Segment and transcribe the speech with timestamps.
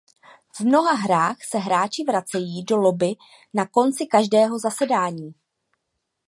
[0.57, 3.07] V mnoha hrách se hráči vracejí do lobby
[3.53, 5.33] na konci každého zasedání.